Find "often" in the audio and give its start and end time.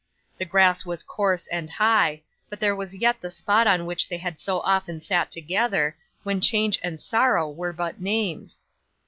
4.61-4.99